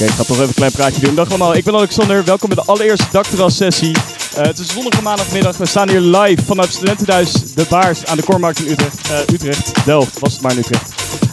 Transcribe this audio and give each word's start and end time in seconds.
Oké, 0.00 0.08
ik 0.08 0.16
ga 0.16 0.24
toch 0.24 0.36
even 0.36 0.48
een 0.48 0.54
klein 0.54 0.72
praatje 0.72 1.00
doen. 1.00 1.14
Dag 1.14 1.28
allemaal, 1.28 1.54
ik 1.54 1.64
ben 1.64 1.74
Alexander. 1.74 2.24
Welkom 2.24 2.48
bij 2.48 2.64
de 2.64 2.70
allereerste 2.70 3.06
dakterras 3.12 3.56
sessie. 3.56 3.90
Uh, 3.90 4.42
het 4.42 4.58
is 4.58 4.72
zondag 4.72 5.02
maandagmiddag. 5.02 5.56
We 5.56 5.66
staan 5.66 5.88
hier 5.88 6.00
live 6.00 6.44
vanuit 6.44 6.72
Studentenhuis 6.72 7.32
De 7.54 7.66
Baars 7.68 8.06
aan 8.06 8.16
de 8.16 8.22
Kormarkt 8.22 8.60
in 8.60 8.72
Utrecht. 8.72 9.10
Uh, 9.10 9.18
Utrecht, 9.34 9.84
Delft 9.84 10.18
was 10.18 10.32
het 10.32 10.42
maar 10.42 10.52
in 10.52 10.58
Utrecht. 10.58 10.90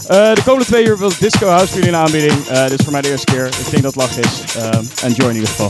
Uh, 0.09 0.33
de 0.33 0.41
komende 0.45 0.65
twee 0.65 0.85
uur 0.85 0.97
wil 0.97 1.11
Disco 1.19 1.47
House 1.47 1.67
voor 1.67 1.75
jullie 1.75 1.89
in 1.89 1.95
aanbieding. 1.95 2.47
dit 2.47 2.79
is 2.79 2.83
voor 2.83 2.91
mij 2.91 3.01
de 3.01 3.09
eerste 3.09 3.31
keer. 3.31 3.45
Ik 3.45 3.69
denk 3.69 3.83
dat 3.83 3.93
het 3.93 3.95
lach 3.95 4.17
is. 4.17 4.61
enjoy 5.01 5.29
in 5.29 5.35
ieder 5.35 5.49
geval. 5.49 5.69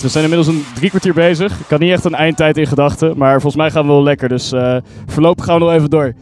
We 0.00 0.08
zijn 0.08 0.24
inmiddels 0.24 0.54
een 0.54 0.64
drie 0.74 0.88
kwartier 0.88 1.14
bezig. 1.14 1.60
Ik 1.60 1.66
had 1.68 1.80
niet 1.80 1.92
echt 1.92 2.04
een 2.04 2.14
eindtijd 2.14 2.56
in 2.56 2.66
gedachten, 2.66 3.18
maar 3.18 3.32
volgens 3.32 3.56
mij 3.56 3.70
gaan 3.70 3.86
we 3.86 3.92
wel 3.92 4.02
lekker. 4.02 4.28
Dus 4.28 4.52
eh, 4.52 4.76
voorlopig 5.06 5.44
gaan 5.44 5.58
we 5.58 5.64
nog 5.64 5.72
even 5.72 5.90
door. 5.90 6.12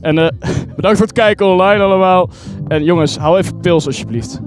En 0.00 0.18
eh, 0.18 0.28
bedankt 0.76 0.98
voor 0.98 1.06
het 1.06 1.12
kijken 1.12 1.46
online 1.46 1.82
allemaal. 1.82 2.30
En 2.68 2.84
jongens, 2.84 3.16
hou 3.16 3.38
even 3.38 3.60
pils 3.60 3.86
alsjeblieft. 3.86 4.40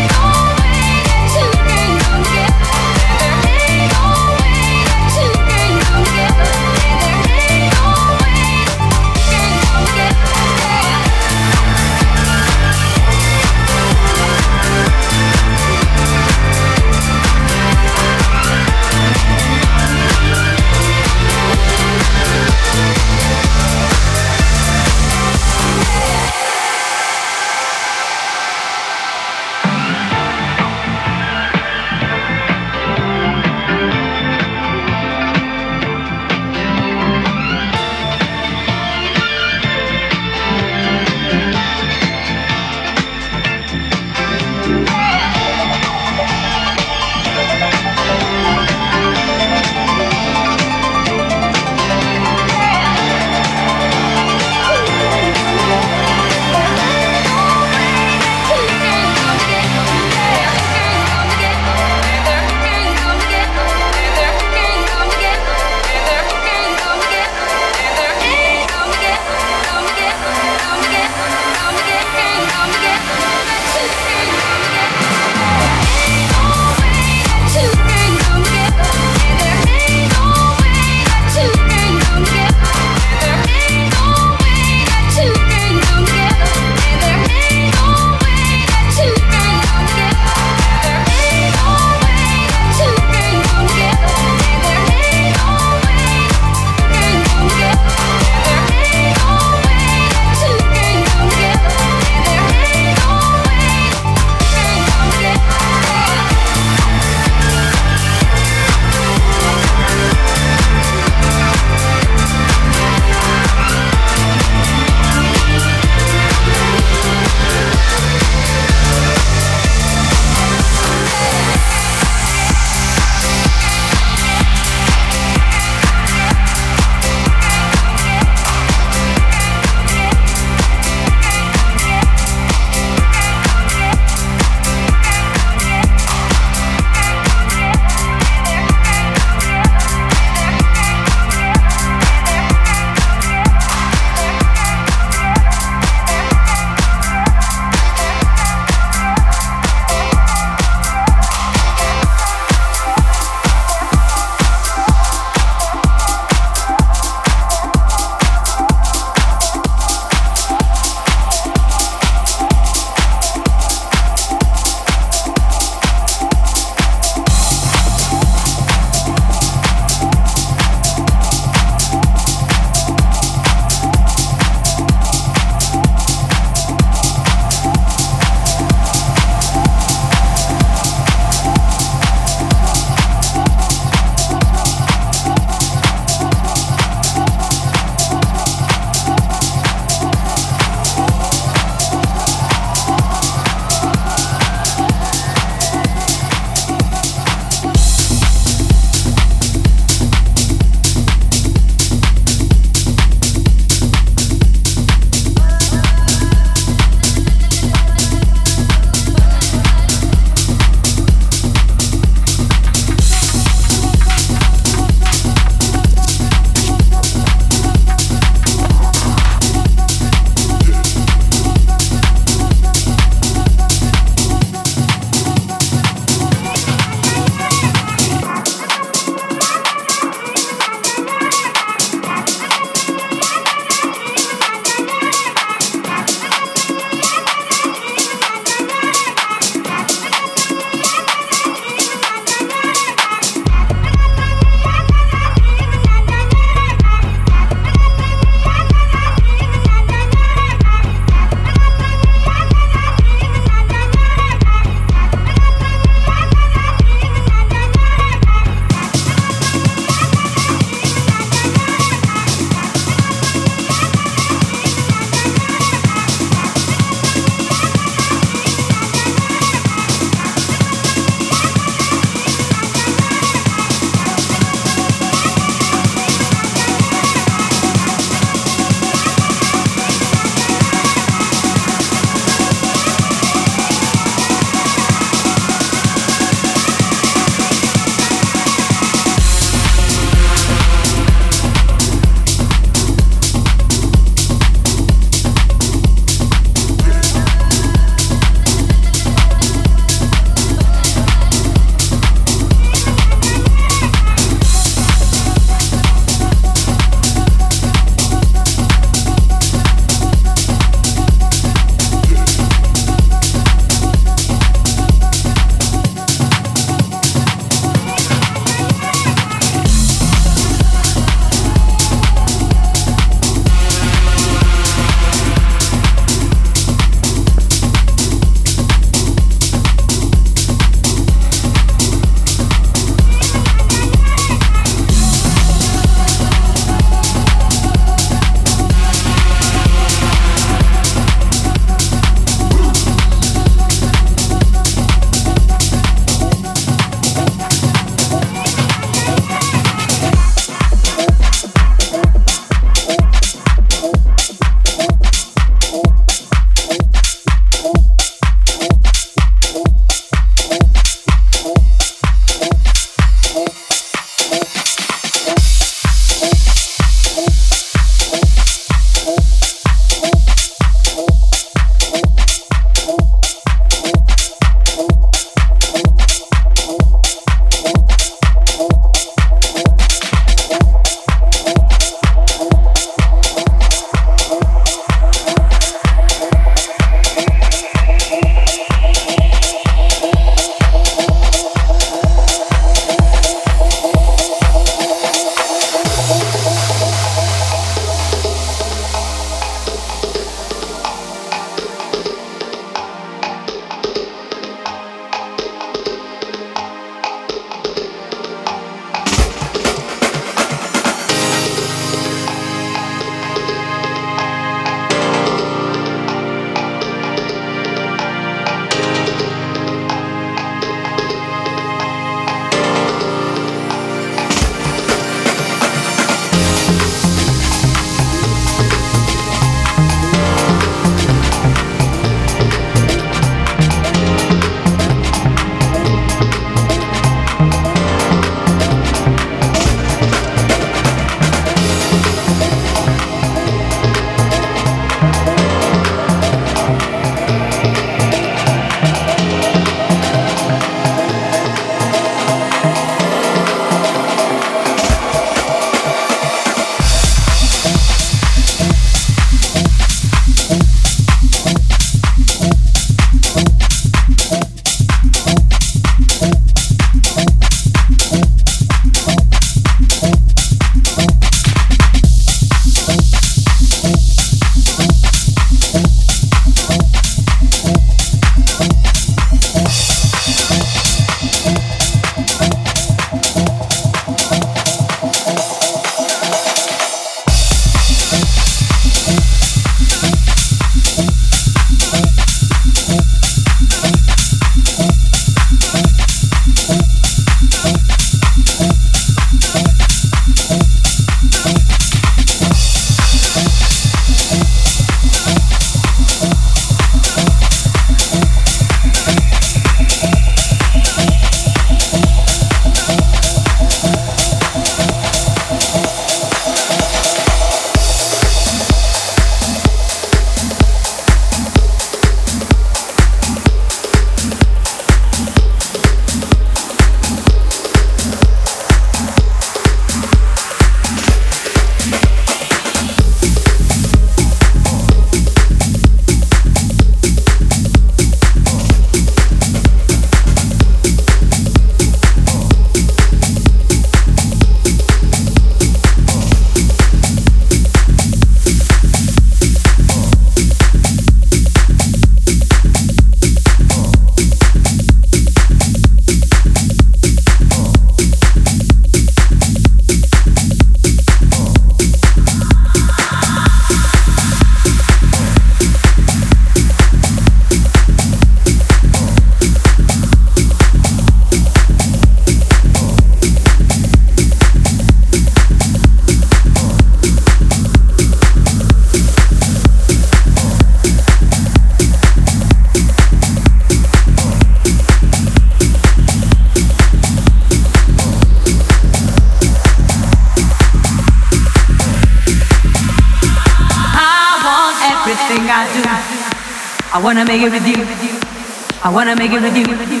With 599.30 599.56
you. 599.56 600.00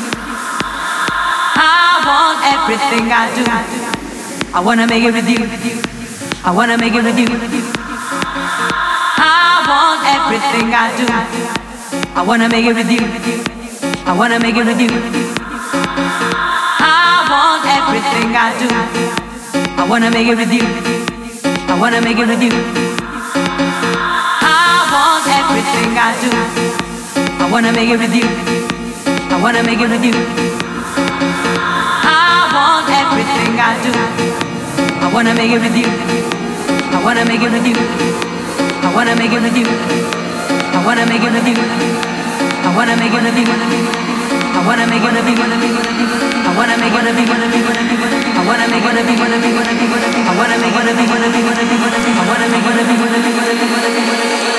I 1.60 2.00
want 2.08 2.40
everything 2.54 3.12
I 3.12 3.28
do. 3.36 3.44
I 4.54 4.60
wanna 4.60 4.86
make 4.86 5.04
it 5.04 5.12
with 5.12 5.28
you. 5.28 5.44
I 6.44 6.50
wanna 6.50 6.78
make 6.78 6.94
it 6.94 7.04
with 7.04 7.18
you. 7.18 7.28
I 9.18 9.60
want 9.68 10.00
everything 10.16 10.72
I 10.72 10.88
do. 10.96 11.06
I 12.16 12.22
wanna 12.22 12.48
make 12.48 12.64
it 12.64 12.74
with 12.74 12.90
you. 12.90 13.04
I 14.06 14.12
wanna 14.16 14.40
make 14.40 14.56
it 14.56 14.64
with 14.64 14.80
you. 14.80 14.88
I 16.80 17.28
want 17.28 17.64
everything 17.68 18.32
I 18.34 18.56
do. 18.56 18.68
I 19.76 19.84
wanna 19.88 20.10
make 20.10 20.28
it 20.28 20.36
with 20.36 20.52
you. 20.52 20.64
I 21.68 21.78
wanna 21.78 22.00
make 22.00 22.18
it 22.18 22.26
with 22.26 22.42
you. 22.42 22.52
I 24.40 24.88
want 24.92 25.26
everything 25.40 25.98
I 25.98 26.16
do. 26.22 26.30
I 27.44 27.50
wanna 27.50 27.72
make 27.72 27.90
it 27.90 27.98
with 27.98 28.14
you. 28.14 28.67
I 29.38 29.40
wanna 29.40 29.62
make 29.62 29.78
it 29.78 29.88
with 29.88 30.02
you. 30.02 30.10
I 32.10 32.50
want 32.50 32.90
everything 32.90 33.54
I 33.54 33.78
do. 33.86 33.94
I 34.98 35.06
wanna 35.14 35.32
make 35.32 35.54
it 35.54 35.62
with 35.62 35.78
you. 35.78 35.86
I 36.90 36.98
wanna 36.98 37.22
make 37.24 37.38
it 37.46 37.52
with 37.54 37.62
you. 37.62 37.78
I 38.82 38.90
wanna 38.90 39.14
make 39.14 39.30
it 39.30 39.38
with 39.38 39.54
you. 39.54 39.62
I 40.74 40.82
wanna 40.82 41.06
make 41.06 41.22
it 41.22 41.30
with 41.30 41.46
you. 41.46 41.54
I 41.54 42.74
wanna 42.74 42.98
make 42.98 43.14
it 43.14 43.22
with 43.22 43.38
you. 43.38 43.46
I 43.46 44.66
wanna 44.66 44.90
make 44.90 45.06
it 45.06 45.14
with 45.14 45.30
you. 45.30 45.38
I 45.38 46.58
wanna 46.58 46.74
make 46.74 46.98
it 46.98 47.06
with 47.06 47.14
you. 47.14 47.30
I 47.30 48.42
wanna 48.42 48.66
make 48.66 48.82
it 48.82 48.90
with 48.90 49.06
you. 49.06 49.22
I 49.22 49.22
wanna 49.22 49.38
make 49.38 49.38
it 49.38 49.38
with 49.38 49.38
you. 49.38 49.54
I 50.18 50.34
wanna 50.34 50.58
make 50.58 50.74
it 50.74 50.82
with 50.82 50.98
you. 50.98 51.14
I 52.10 52.26
wanna 52.26 52.46
make 52.50 52.66
it 52.66 52.74
with 52.74 52.92
you. 54.52 54.57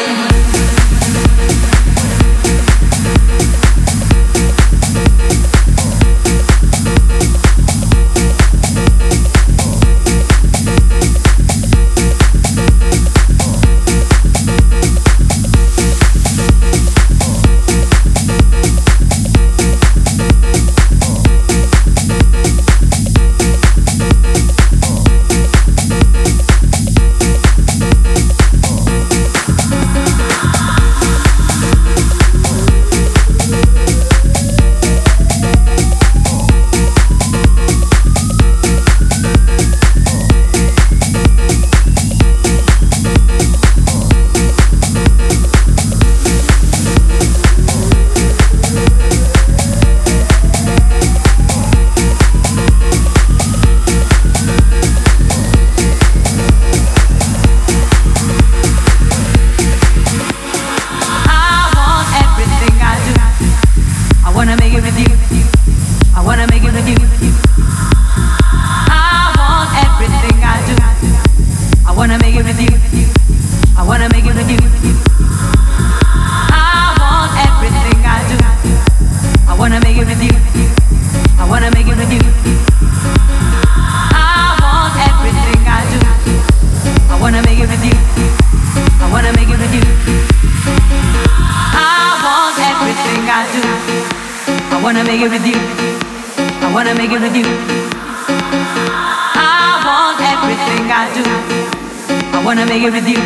Make 102.79 102.87
it 102.87 102.93
with 102.93 103.09
you. 103.09 103.19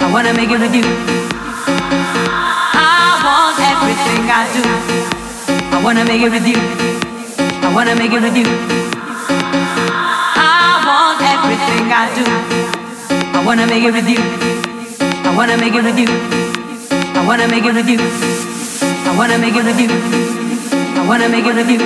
I 0.00 0.10
wanna 0.10 0.32
make 0.32 0.48
it 0.48 0.58
with 0.58 0.74
you. 0.74 0.84
I 2.72 3.20
want 3.20 3.58
everything 3.72 4.24
I 4.32 4.48
do. 4.56 4.62
I 5.76 5.82
wanna 5.84 6.04
make 6.06 6.22
it 6.22 6.32
with 6.32 6.46
you. 6.48 6.56
I 7.66 7.68
wanna 7.74 7.94
make 7.96 8.12
it 8.12 8.22
with 8.22 8.36
you. 8.40 8.48
I 10.40 10.80
want 10.88 11.20
everything 11.34 11.92
I 11.92 12.08
do. 12.16 12.24
I 13.36 13.44
wanna 13.44 13.66
make 13.66 13.84
it 13.84 13.92
with 13.92 14.08
you. 14.08 14.24
I 15.28 15.36
wanna 15.36 15.58
make 15.58 15.74
it 15.74 15.84
with 15.84 15.98
you. 15.98 16.08
I 17.12 17.26
wanna 17.28 17.48
make 17.48 17.64
it 17.64 17.74
with 17.74 17.88
you. 17.92 18.00
I 19.04 19.12
wanna 19.18 19.36
make 19.36 19.54
it 19.54 19.64
with 19.68 19.80
you. 19.84 19.90
I 20.96 21.06
wanna 21.06 21.28
make 21.28 21.44
it 21.44 21.54
with 21.54 21.68
you. 21.68 21.80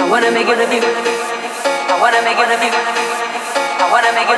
I 0.00 0.08
wanna 0.08 0.30
make 0.32 0.48
it 0.48 0.56
with 0.56 0.72
you. 0.72 0.82
I 1.92 2.00
wanna 2.00 2.22
make 2.24 2.38
it 2.38 2.48
with 2.48 2.62
you. 2.64 3.27
I 3.80 3.86
wanna 3.90 4.10
make 4.12 4.28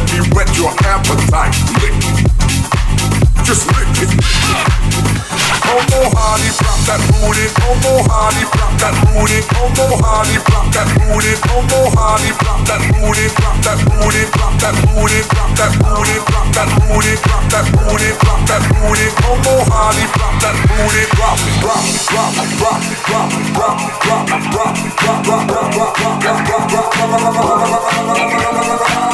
Let 0.00 0.48
me 0.48 0.56
your 0.56 0.72
appetite. 0.88 1.52
It. 1.84 1.92
Just 3.44 3.68
lick 3.68 4.00
it. 4.00 4.08
Homo 5.68 6.00
hardy, 6.16 6.48
drop 6.56 6.80
that 6.88 7.00
booty. 7.12 7.44
Homo 7.60 8.00
hardy, 8.08 8.48
drop 8.48 8.72
that 8.80 8.96
booty. 9.04 9.44
Homo 9.52 10.00
hardy, 10.00 10.40
drop 10.48 10.72
that 10.72 10.88
booty. 10.96 11.36
Homo 11.52 11.92
hardy, 11.92 12.32
drop 12.40 12.64
that 12.64 12.80
booty. 12.88 13.28
Drop 13.36 13.60
that 13.60 13.76
booty. 13.92 14.24
Drop 14.32 14.56
that 14.64 14.74
booty. 14.88 15.20
Drop 15.28 15.52
that 15.60 15.72
booty. 15.84 16.16
Drop 16.24 16.48
that 16.56 16.68
booty. 16.80 17.12
Drop 17.20 17.44
that 17.52 17.64
booty. 17.76 18.08
Drop 18.24 18.40
that 18.48 18.62
booty. 18.72 19.06
Homo 19.20 19.54
hardy, 19.68 20.04
drop 20.16 20.34
that 20.40 20.56
booty. 20.64 21.02
Drop 21.12 21.36
it. 21.44 21.60
Drop 21.60 21.84
it. 21.84 22.08
Drop 22.08 22.32
it. 22.40 22.48
Drop 22.56 22.80
it. 22.80 23.00
Drop 23.04 23.28
it. 23.28 23.52
Drop 23.52 23.76
it. 23.76 23.96
Drop 24.00 24.28
it. 24.32 24.44
Drop 24.48 24.76
it. 24.80 24.92
Drop 24.96 25.20
drop 25.24 25.44
drop 25.44 25.68
drop 25.76 25.92
drop 26.00 26.40
drop 26.48 26.64
drop 26.68 26.88
drop 26.88 27.18
drop 28.80 29.09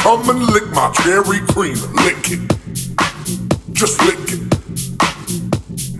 Come 0.00 0.30
and 0.30 0.42
lick 0.46 0.66
my 0.70 0.90
cherry 1.02 1.40
cream. 1.52 1.76
Lick 2.04 2.30
it. 2.30 2.40
Just 3.74 4.00
lick 4.00 4.18
it. 4.32 4.40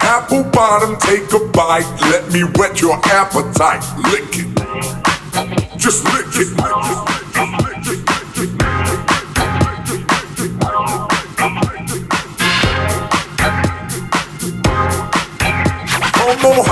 Apple 0.03 0.45
bottom, 0.45 0.97
take 0.97 1.31
a 1.35 1.39
bite. 1.53 1.85
Let 2.11 2.33
me 2.33 2.45
whet 2.57 2.81
your 2.81 2.99
appetite. 3.05 3.85
Lick 4.11 4.39
it. 4.39 5.79
Just 5.79 6.05
lick 6.15 6.27
it. 6.35 6.70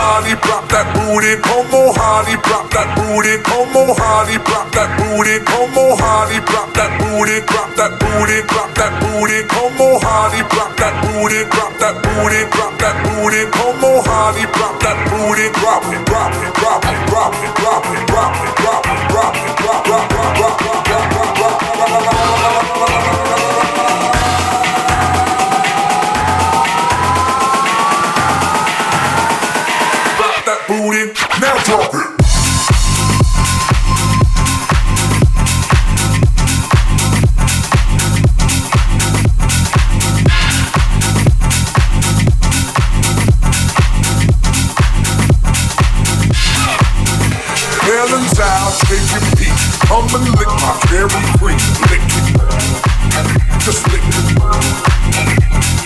Honey, 0.08 0.40
drop 0.40 0.64
that 0.72 0.88
booty. 0.96 1.36
Come 1.44 1.68
on, 1.68 1.92
honey, 1.92 2.40
drop 2.40 2.72
that 2.72 2.96
booty. 2.96 3.36
Come 3.44 3.76
on, 3.76 3.92
honey, 3.92 4.40
drop 4.40 4.72
that 4.72 4.88
booty. 4.96 5.36
Come 5.44 5.76
on, 5.76 6.00
honey, 6.00 6.40
drop 6.48 6.72
that 6.72 6.96
booty. 6.96 7.44
Drop 7.44 7.68
that 7.76 7.92
booty. 8.00 8.40
Drop 8.48 8.72
that 8.80 8.92
booty. 9.04 9.44
Come 9.52 9.76
on, 9.76 10.00
honey, 10.00 10.40
drop 10.48 10.72
that 10.80 10.96
booty. 11.04 11.44
Drop 11.52 11.76
that 11.76 12.00
booty. 12.00 12.40
Drop 12.56 12.72
that 12.80 12.96
booty. 13.04 13.52
Come 13.52 13.84
on, 13.84 14.00
honey, 14.00 14.48
drop 14.56 14.80
that 14.80 14.96
booty. 15.12 15.52
Drop 15.60 15.84
it, 15.92 16.00
drop 16.08 16.32
it, 16.40 16.56
drop 16.56 16.82
it, 16.88 17.00
drop 17.12 17.36
it, 17.36 17.52
drop 17.60 17.84
it, 17.84 18.00
drop 18.08 18.32
it, 18.32 18.57
Come 49.88 50.04
and 50.20 50.28
lick 50.36 50.52
my 50.60 50.76
cherry 50.88 51.08
cream. 51.40 51.56
Lick 51.88 52.04
it. 52.04 52.36
Just 53.64 53.88
lick 53.88 54.04
it. 54.04 54.36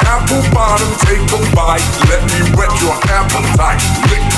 Apple 0.03 0.43
bottom, 0.53 0.91
take 1.07 1.23
a 1.23 1.39
bite. 1.55 1.87
Let 2.11 2.23
me 2.27 2.43
whet 2.59 2.75
your 2.83 2.99
appetite. 3.07 3.79
Lick 4.11 4.32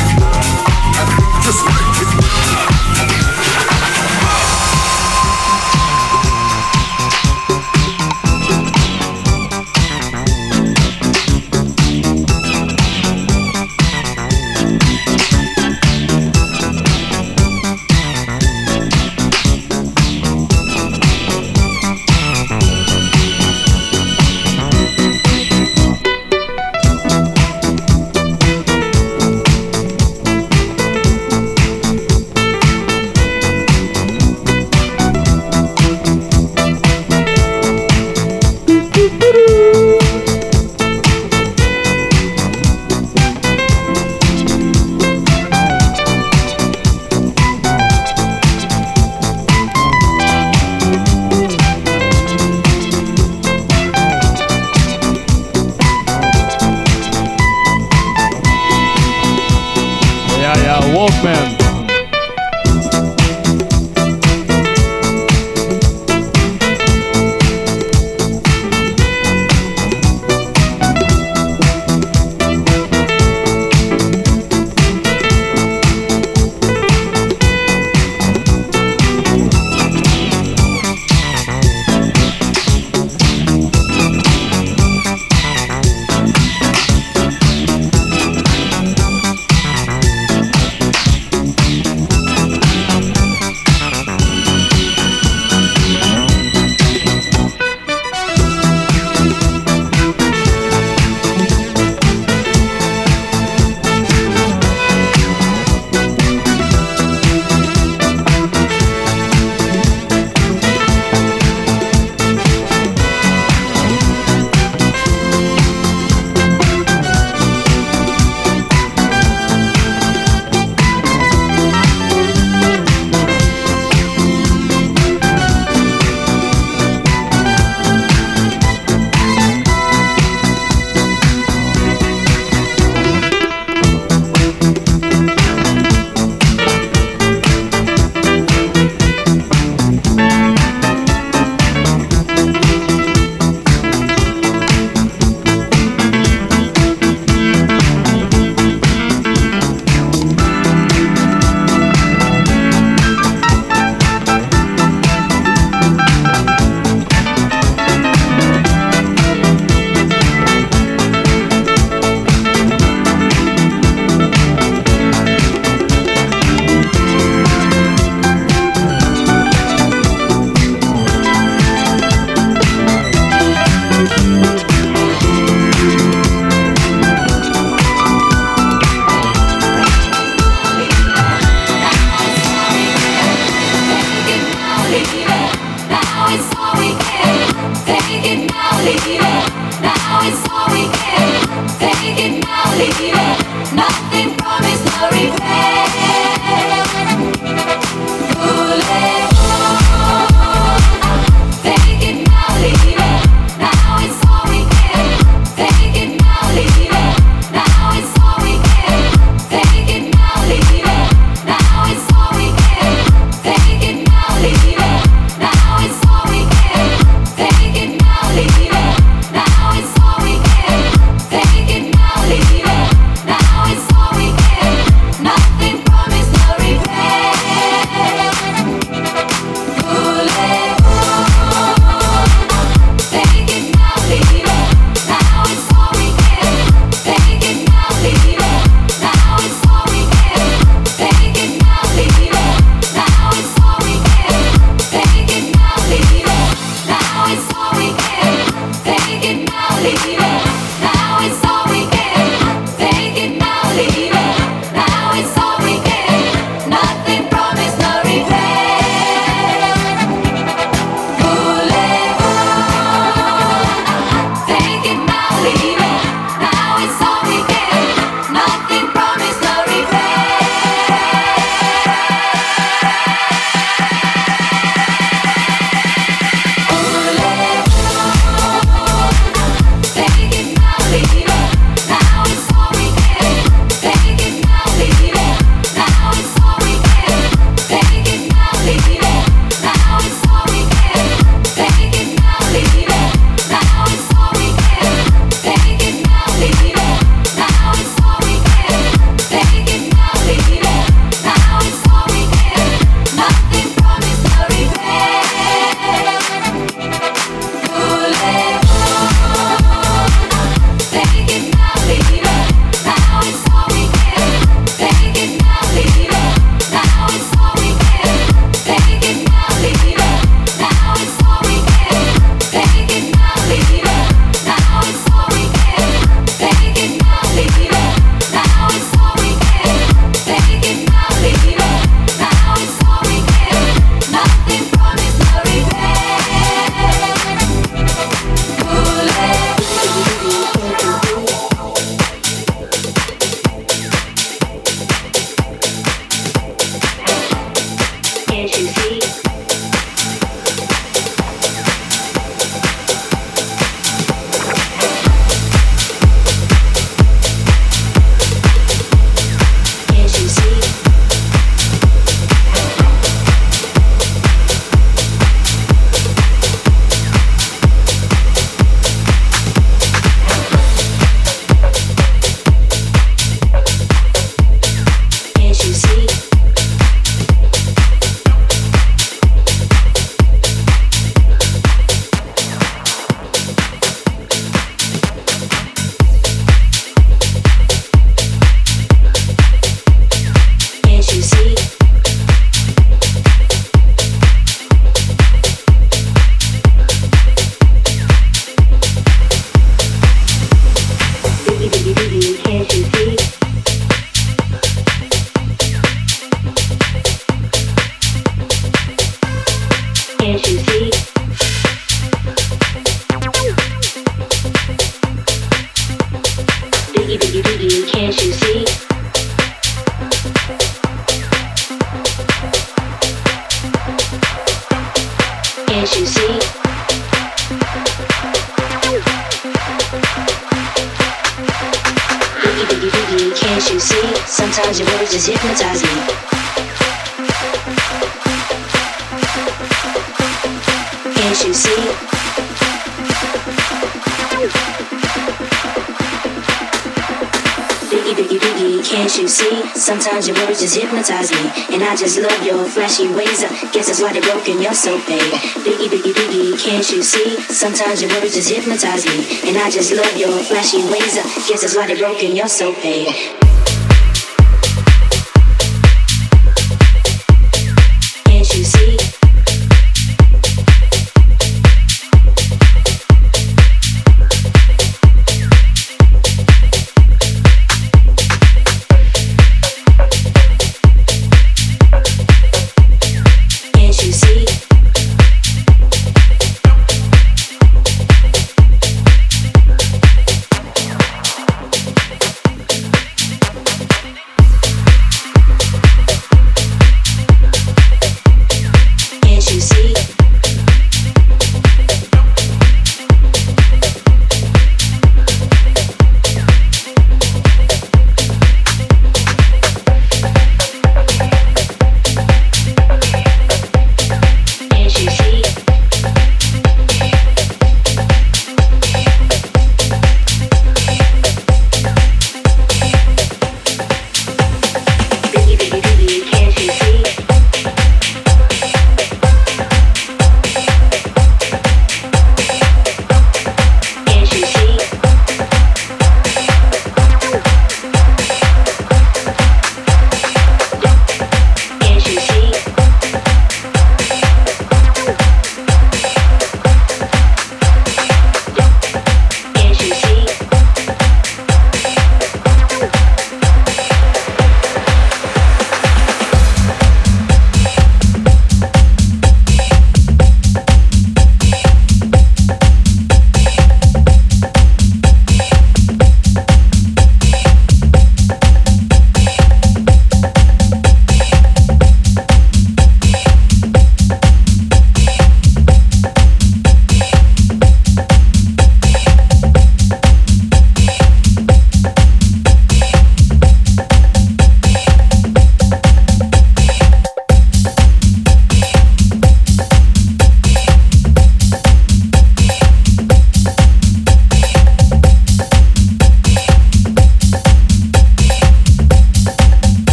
Sometimes 457.64 458.02
your 458.02 458.10
words 458.20 458.34
just 458.34 458.50
hypnotize 458.50 459.06
me, 459.06 459.48
and 459.48 459.56
I 459.56 459.70
just 459.70 459.90
love 459.90 460.14
your 460.18 460.38
flashy 460.40 460.84
ways. 460.84 461.14
Guess 461.48 461.62
that's 461.62 461.74
why 461.74 461.86
they're 461.86 461.96
broken, 461.96 462.36
you're 462.36 462.46
so 462.46 462.74
paid. 462.74 463.43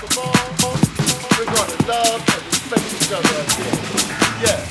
We're 0.00 1.44
to 1.68 1.86
love 1.86 2.22
and 2.28 2.46
respect 2.46 2.84
each 2.94 3.12
other 3.12 3.28
again. 3.42 4.42
Yeah. 4.42 4.67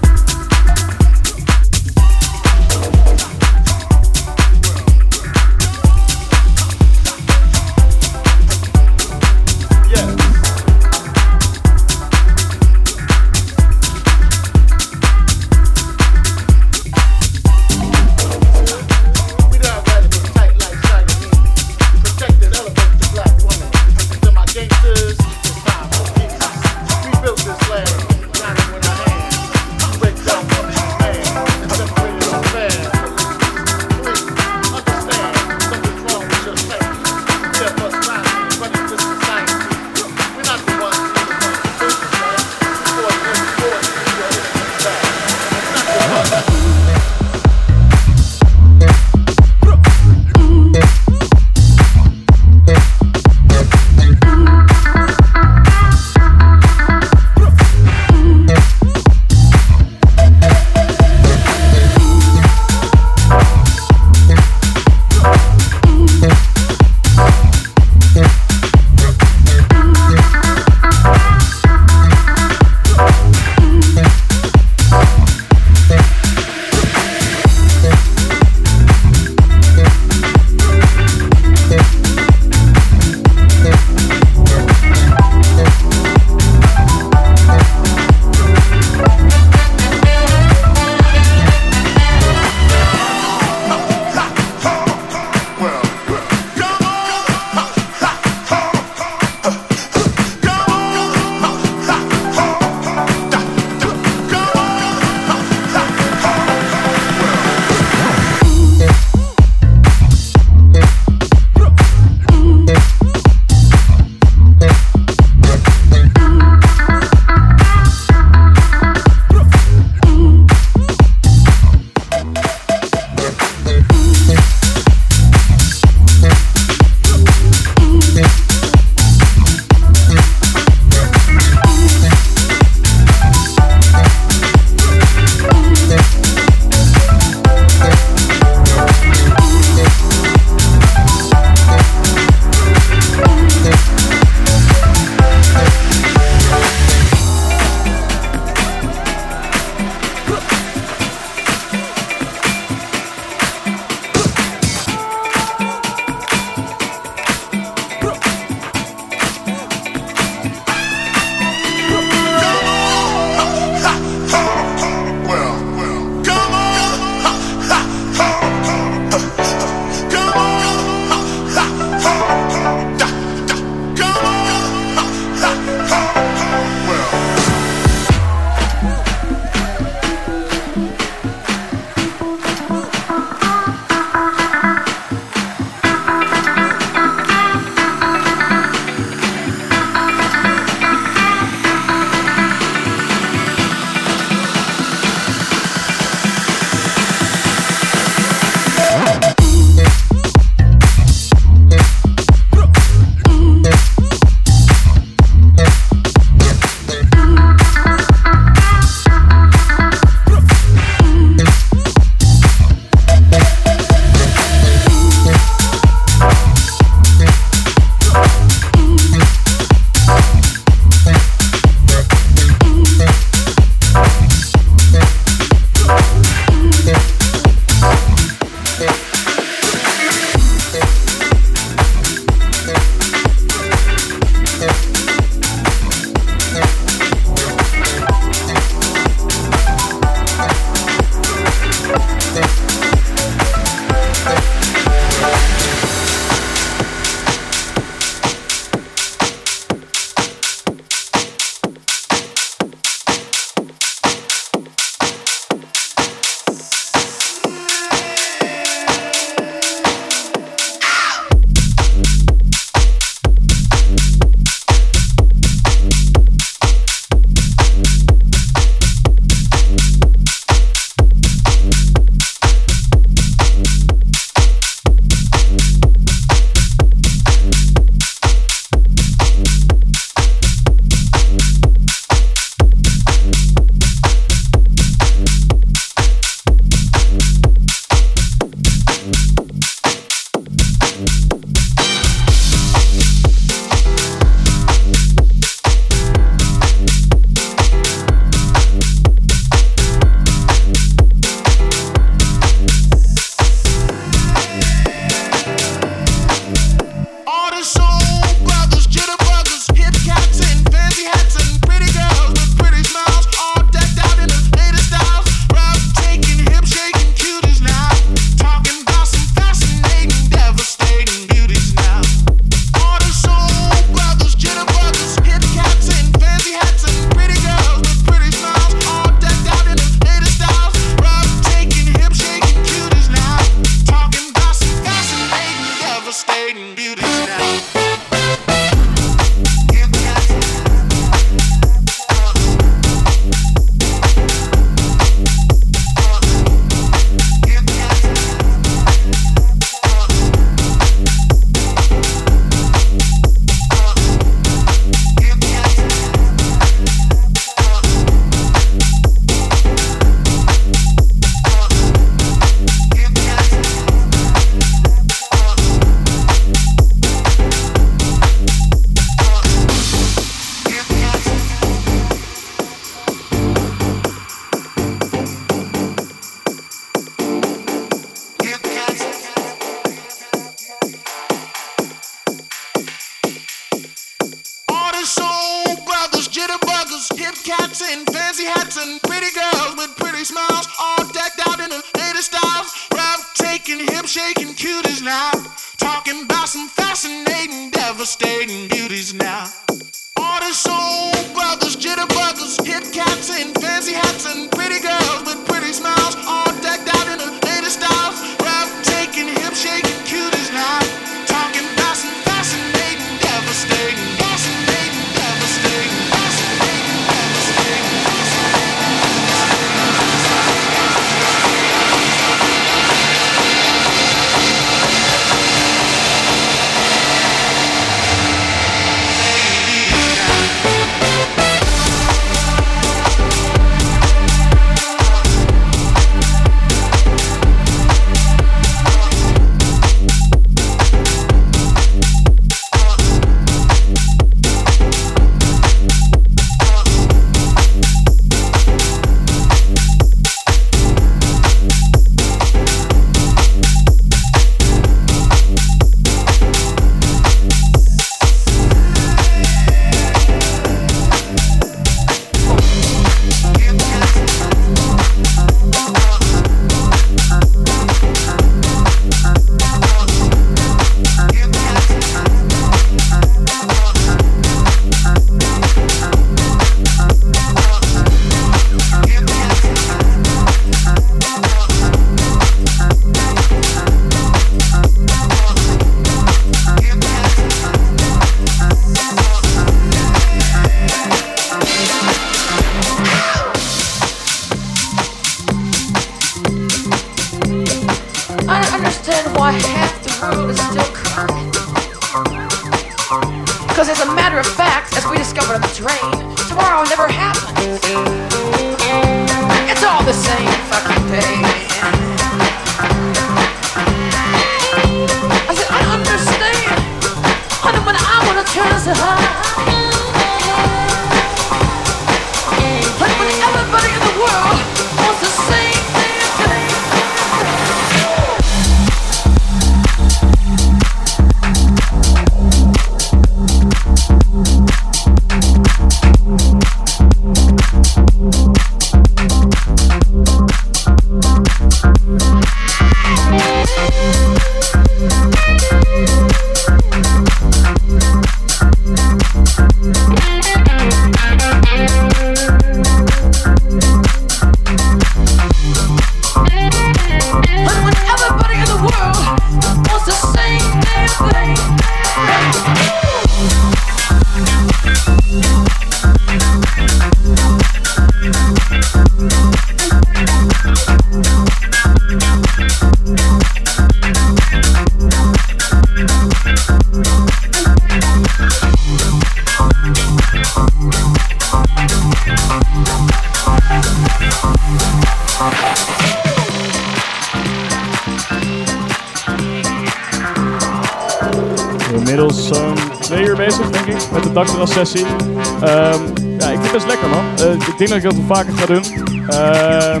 denk 598.02 598.14
dat 598.14 598.24
we 598.26 598.34
vaker 598.34 598.52
gaan 598.52 598.66
doen. 598.66 598.84
Ehm, 599.28 600.00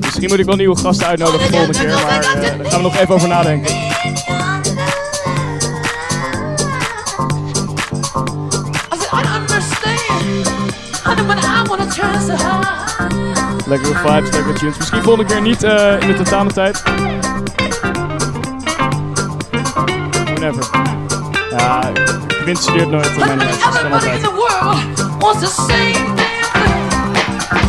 misschien 0.00 0.28
moet 0.28 0.38
ik 0.38 0.44
wel 0.44 0.56
nieuwe 0.56 0.76
gasten 0.76 1.06
uitnodigen 1.06 1.50
de 1.50 1.56
volgende 1.56 1.78
keer, 1.78 1.88
maar 1.88 2.20
eh, 2.20 2.58
daar 2.58 2.70
gaan 2.70 2.82
we 2.82 2.82
nog 2.82 2.96
even 2.96 3.14
over 3.14 3.28
nadenken. 3.28 3.74
Lekker 13.66 13.96
vibes, 13.96 14.28
je, 14.28 14.52
tunes. 14.58 14.78
Misschien 14.78 15.02
volgende 15.02 15.32
keer 15.32 15.42
niet 15.42 15.62
eh, 15.62 16.00
in 16.00 16.06
de 16.06 16.14
totale 16.14 16.52
tijd. 16.52 16.82
Never 20.40 20.64
Never. 20.68 20.70
Ja, 21.50 21.92
Quint 22.42 22.58
studeert 22.58 22.90
nooit 22.90 23.16
mijn 23.16 23.38
les. 23.38 23.56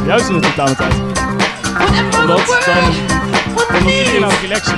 Juist 0.06 0.30
in 0.30 0.34
de 0.34 0.40
totale 0.40 0.76
tijd. 0.76 0.94
Omdat 2.20 2.38
dan... 2.66 2.76
Dan 3.72 3.84
moet 3.84 3.92
je 3.92 4.18
nou 4.20 4.34
relaxen. 4.42 4.74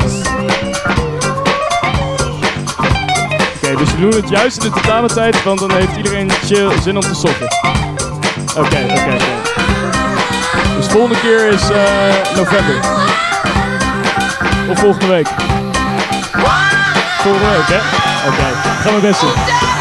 Oké, 3.56 3.76
dus 3.76 3.92
we 3.92 4.00
doen 4.00 4.14
het 4.14 4.30
juist 4.30 4.64
in 4.64 4.72
de 4.72 4.80
totale 4.82 5.08
tijd, 5.08 5.44
want 5.44 5.60
dan 5.60 5.72
heeft 5.72 5.98
iedereen 5.98 6.32
chill 6.32 6.72
zin 6.82 6.96
om 6.96 7.02
te 7.02 7.16
sokken. 7.16 7.48
Oké, 8.56 8.60
oké, 8.60 8.78
oké. 8.84 8.94
Okay. 8.94 9.18
Dus 10.78 10.88
volgende 10.88 11.20
keer 11.20 11.48
is 11.48 11.70
eh, 11.70 12.36
november. 12.36 12.76
Of 14.70 14.80
volgende 14.80 15.08
week. 15.08 15.28
Week, 17.32 17.68
hè? 17.68 17.78
Oké, 18.28 18.58
gaan 18.82 18.96
we 18.96 19.02
best 19.02 19.22
doen. 19.22 19.73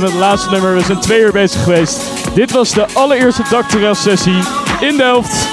Met 0.00 0.10
het 0.10 0.18
laatste 0.18 0.50
nummer. 0.50 0.74
We 0.74 0.82
zijn 0.82 1.00
twee 1.00 1.20
uur 1.20 1.32
bezig 1.32 1.62
geweest. 1.62 2.00
Dit 2.34 2.50
was 2.50 2.72
de 2.72 2.86
allereerste 2.92 3.42
dakterras-sessie 3.50 4.42
in 4.80 4.96
Delft. 4.96 5.48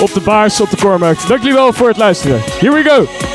Op 0.00 0.12
de 0.12 0.20
Baars, 0.20 0.60
op 0.60 0.70
de 0.70 0.76
Kormarkt. 0.76 1.28
Dank 1.28 1.40
jullie 1.40 1.56
wel 1.56 1.72
voor 1.72 1.88
het 1.88 1.96
luisteren. 1.96 2.40
Here 2.58 2.72
we 2.72 2.82
go! 2.82 3.29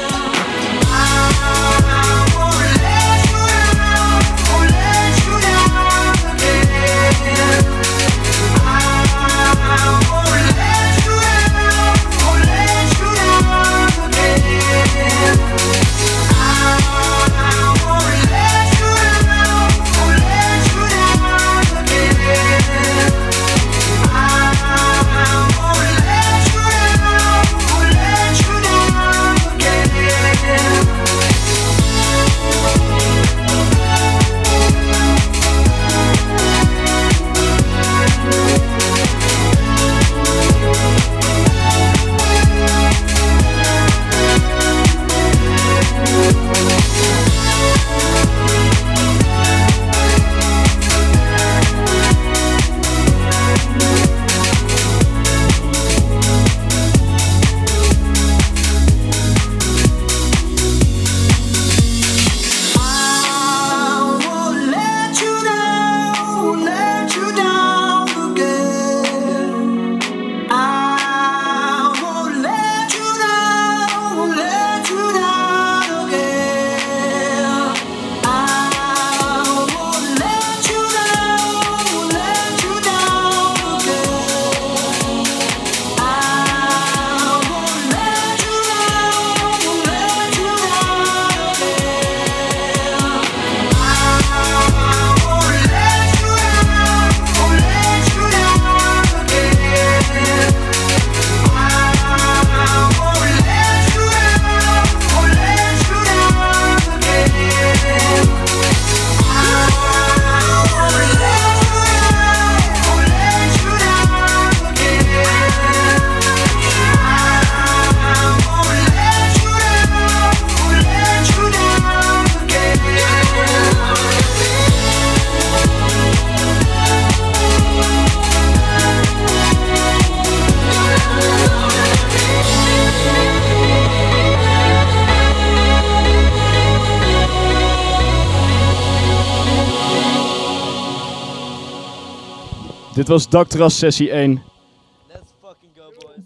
Dit 143.06 143.14
was 143.14 143.30
Dakterras 143.30 143.78
sessie 143.78 144.12
1. 144.12 144.42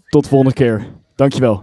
Tot 0.08 0.28
volgende 0.28 0.54
keer. 0.54 0.86
Dankjewel. 1.14 1.62